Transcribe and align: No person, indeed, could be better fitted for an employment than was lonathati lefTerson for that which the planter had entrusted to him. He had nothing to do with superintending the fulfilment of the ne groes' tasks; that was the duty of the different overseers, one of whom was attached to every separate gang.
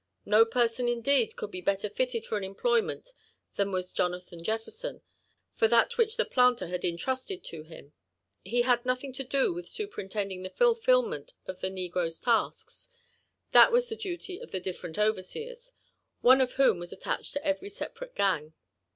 No 0.25 0.45
person, 0.45 0.87
indeed, 0.87 1.35
could 1.35 1.51
be 1.51 1.61
better 1.61 1.87
fitted 1.87 2.25
for 2.25 2.35
an 2.35 2.43
employment 2.43 3.13
than 3.55 3.71
was 3.71 3.93
lonathati 3.93 4.43
lefTerson 4.43 5.01
for 5.53 5.67
that 5.67 5.95
which 5.95 6.17
the 6.17 6.25
planter 6.25 6.69
had 6.69 6.83
entrusted 6.83 7.43
to 7.43 7.61
him. 7.61 7.93
He 8.43 8.63
had 8.63 8.83
nothing 8.83 9.13
to 9.13 9.23
do 9.23 9.53
with 9.53 9.69
superintending 9.69 10.41
the 10.41 10.49
fulfilment 10.49 11.33
of 11.45 11.59
the 11.59 11.69
ne 11.69 11.87
groes' 11.87 12.19
tasks; 12.19 12.89
that 13.51 13.71
was 13.71 13.89
the 13.89 13.95
duty 13.95 14.39
of 14.39 14.49
the 14.49 14.59
different 14.59 14.97
overseers, 14.97 15.71
one 16.21 16.41
of 16.41 16.53
whom 16.53 16.79
was 16.79 16.91
attached 16.91 17.33
to 17.33 17.45
every 17.45 17.69
separate 17.69 18.15
gang. 18.15 18.53